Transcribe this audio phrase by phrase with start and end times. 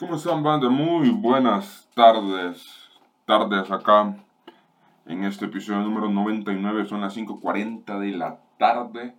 [0.00, 0.68] están, banda?
[0.68, 2.90] Muy buenas tardes.
[3.26, 4.16] Tardes acá
[5.06, 6.86] en este episodio número 99.
[6.86, 9.14] Son las 5.40 de la tarde.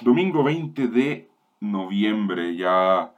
[0.00, 2.56] Domingo 20 de noviembre.
[2.56, 3.12] Ya,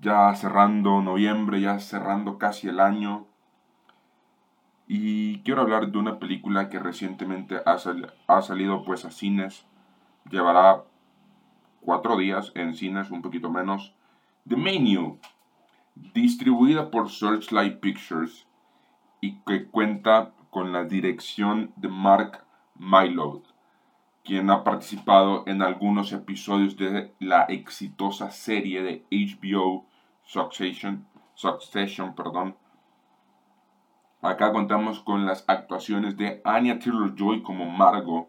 [0.00, 3.26] ya cerrando noviembre, ya cerrando casi el año.
[4.86, 7.76] Y quiero hablar de una película que recientemente ha,
[8.26, 9.66] ha salido pues a cines.
[10.30, 10.84] Llevará
[11.82, 13.94] cuatro días en cines, un poquito menos.
[14.48, 15.18] The Menu,
[16.14, 18.46] distribuida por Searchlight Pictures
[19.20, 23.42] y que cuenta con la dirección de Mark Mylod,
[24.24, 29.84] quien ha participado en algunos episodios de la exitosa serie de HBO
[30.24, 32.56] Succession, Succession perdón.
[34.22, 38.28] Acá contamos con las actuaciones de Anya Taylor-Joy como Margot,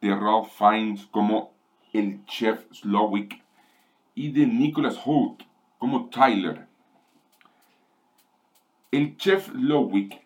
[0.00, 1.52] de Ralph Fiennes como
[1.92, 3.44] el chef Slowick
[4.20, 5.44] y de Nicholas Holt
[5.78, 6.66] como Tyler.
[8.90, 10.20] El chef Lowick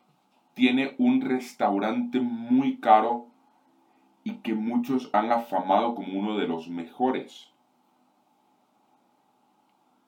[0.55, 3.29] tiene un restaurante muy caro
[4.25, 7.53] y que muchos han afamado como uno de los mejores.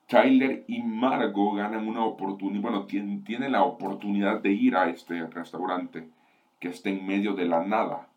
[0.07, 5.25] Tyler y Margot ganan una oportunidad, bueno, tienen, tienen la oportunidad de ir a este
[5.27, 6.09] restaurante
[6.59, 8.09] que está en medio de la nada.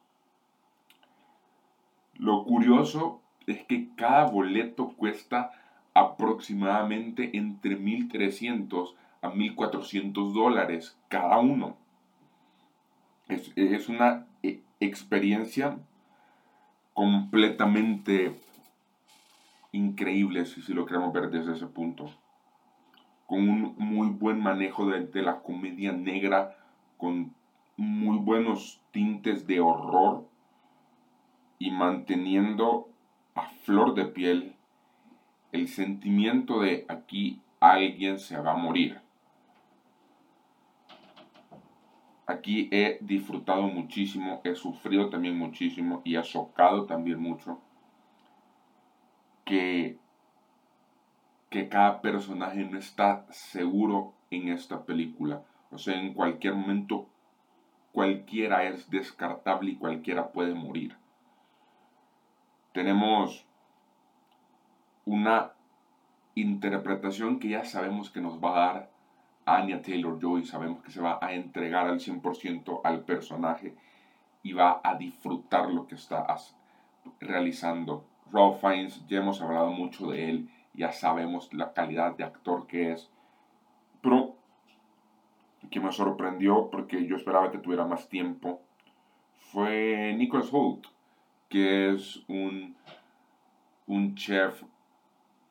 [2.15, 5.53] Lo curioso es que cada boleto cuesta
[5.95, 11.77] aproximadamente entre 1.300 a 1.400 dólares cada uno.
[13.29, 15.79] Es, una eh, experiencia
[16.95, 18.41] completamente
[19.73, 22.11] increíble si, lo queremos ver desde ese punto.
[23.27, 26.57] Con un muy buen manejo de la comedia negra,
[26.97, 27.33] con
[27.77, 30.29] muy buenos tintes de horror
[31.59, 32.89] y manteniendo
[33.35, 34.57] a flor de piel
[35.53, 39.01] el sentimiento de aquí alguien se va a morir.
[42.27, 47.61] Aquí he disfrutado muchísimo, he sufrido también muchísimo y he chocado también mucho
[49.45, 49.99] que,
[51.49, 55.43] que cada personaje no está seguro en esta película.
[55.73, 57.09] O sea, en cualquier momento
[57.93, 60.97] cualquiera es descartable y cualquiera puede morir.
[62.73, 63.45] Tenemos
[65.11, 65.51] una
[66.37, 68.91] interpretación que ya sabemos que nos va a dar
[69.45, 73.75] Anya Taylor Joy, sabemos que se va a entregar al 100% al personaje
[74.45, 76.25] y va a disfrutar lo que está
[77.19, 78.05] realizando.
[78.31, 82.93] Ralph Fiennes, ya hemos hablado mucho de él, ya sabemos la calidad de actor que
[82.93, 83.11] es,
[84.01, 84.37] pero
[85.73, 88.61] que me sorprendió porque yo esperaba que tuviera más tiempo
[89.51, 90.87] fue Nicholas Holt,
[91.49, 92.77] que es un,
[93.89, 94.63] un chef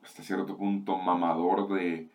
[0.10, 2.08] hasta cierto punto mamador de,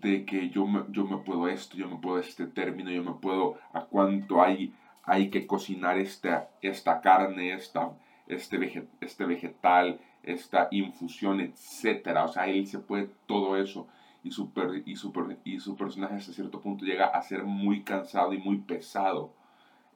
[0.00, 3.12] de que yo me, yo me puedo esto, yo me puedo este término, yo me
[3.12, 4.72] puedo a cuánto hay,
[5.04, 7.92] hay que cocinar esta, esta carne, esta,
[8.28, 12.16] este, este vegetal, esta infusión, etc.
[12.24, 13.86] O sea, él se puede todo eso
[14.24, 14.50] y su,
[14.86, 15.12] y, su,
[15.44, 19.34] y su personaje hasta cierto punto llega a ser muy cansado y muy pesado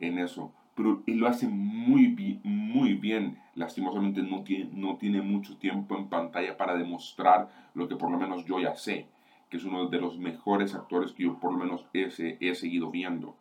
[0.00, 2.40] en eso pero él lo hace muy bien,
[2.76, 3.38] muy bien.
[3.54, 8.18] Lastimosamente no tiene, no tiene mucho tiempo en pantalla para demostrar lo que por lo
[8.18, 9.08] menos yo ya sé,
[9.48, 12.08] que es uno de los mejores actores que yo por lo menos he,
[12.40, 13.34] he seguido viendo.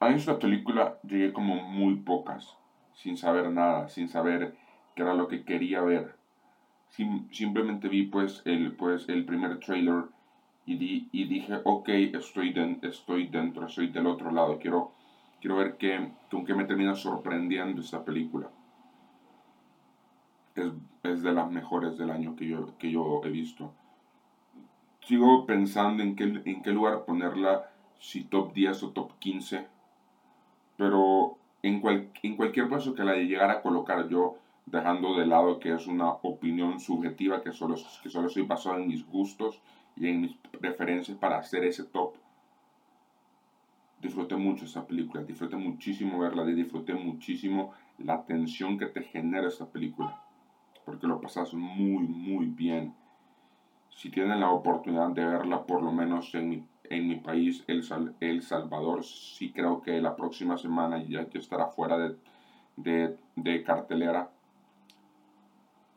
[0.00, 2.58] A esta película llegué como muy pocas,
[2.92, 4.54] sin saber nada, sin saber
[4.94, 6.16] qué era lo que quería ver.
[7.30, 10.04] simplemente vi pues el, pues el primer trailer
[10.66, 14.92] y, y dije, ok, estoy, estoy dentro, estoy del otro lado, quiero,
[15.42, 18.48] quiero ver qué, con qué me termina sorprendiendo esta película.
[20.54, 20.72] Es,
[21.02, 23.72] es, de las mejores del año que yo, que yo he visto.
[25.00, 29.66] Sigo pensando en qué, en qué lugar ponerla, si top 10 o top 15,
[30.76, 35.58] pero en, cual, en cualquier caso que la llegara a colocar yo, dejando de lado
[35.58, 39.60] que es una opinión subjetiva, que solo, que solo estoy basado en mis gustos,
[39.96, 42.14] y en mis preferencias para hacer ese top.
[44.02, 49.66] Disfruté mucho esa película, disfruté muchísimo verla, disfruté muchísimo la tensión que te genera esta
[49.66, 50.20] película,
[50.84, 52.94] porque lo pasas muy, muy bien.
[53.90, 57.84] Si tienen la oportunidad de verla, por lo menos en mi, en mi país, el,
[58.18, 62.16] el Salvador, sí creo que la próxima semana ya que estará fuera de,
[62.74, 64.32] de, de cartelera,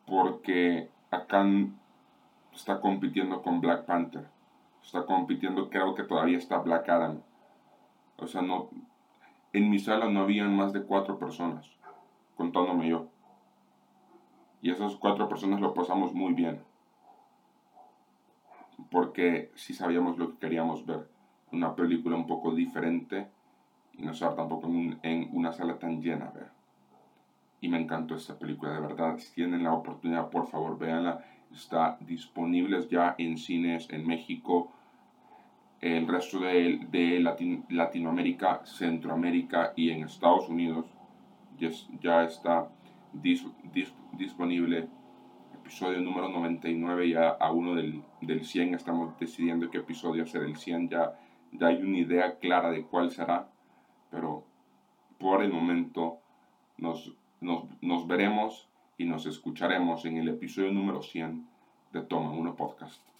[0.06, 1.44] porque acá
[2.54, 4.28] está compitiendo con Black Panther.
[4.84, 7.24] Está compitiendo, creo que todavía está Black Adam.
[8.18, 8.70] O sea, no.
[9.54, 11.70] En mi sala no habían más de cuatro personas,
[12.36, 13.08] contándome yo.
[14.62, 16.60] Y esas cuatro personas lo pasamos muy bien.
[18.90, 21.08] Porque sí sabíamos lo que queríamos ver.
[21.52, 23.28] Una película un poco diferente
[23.94, 26.34] y no estar tampoco en, una sala tan llena.
[27.62, 29.18] Y me encantó esta película, de verdad.
[29.18, 31.24] Si tienen la oportunidad, por favor, véanla.
[31.54, 34.72] Está disponible ya en cines en México,
[35.82, 37.20] el resto de, de
[37.70, 40.86] Latinoamérica, Centroamérica y en Estados Unidos.
[41.58, 41.70] Ya,
[42.02, 42.70] ya está
[43.14, 44.88] disponible.
[45.54, 50.56] Episodio número 99, ya a uno del, del 100 estamos decidiendo qué episodio hacer el
[50.56, 50.90] 100.
[50.90, 51.20] Ya,
[51.52, 53.48] ya hay una idea clara de cuál será,
[54.12, 54.46] pero
[55.18, 56.20] por el momento
[56.78, 61.48] nos, nos, nos veremos y nos escucharemos en el episodio número 100
[61.94, 63.15] de Toma 1 Podcast.